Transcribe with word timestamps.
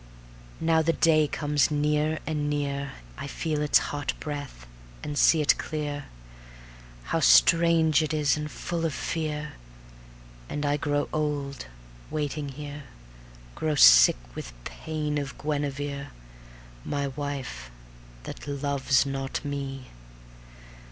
Now 0.59 0.81
the 0.81 0.93
day 0.93 1.27
comes 1.27 1.69
near 1.69 2.17
and 2.25 2.49
near 2.49 2.93
I 3.19 3.27
feel 3.27 3.61
its 3.61 3.77
hot 3.93 4.13
breath, 4.19 4.65
and 5.03 5.15
see 5.15 5.41
it 5.41 5.59
clear, 5.59 6.05
How 7.13 7.19
strange 7.19 8.01
it 8.01 8.11
is 8.11 8.35
and 8.35 8.49
full 8.49 8.83
of 8.83 8.95
fear; 8.95 9.51
And 10.49 10.65
I 10.65 10.75
grow 10.75 11.07
old 11.13 11.67
waiting 12.09 12.49
here, 12.49 12.85
Grow 13.53 13.75
sick 13.75 14.17
with 14.33 14.53
pain 14.63 15.19
of 15.19 15.37
Guenevere, 15.37 16.07
My 16.83 17.09
wife, 17.09 17.69
that 18.23 18.47
loves 18.47 19.05
not 19.05 19.45
me. 19.45 19.85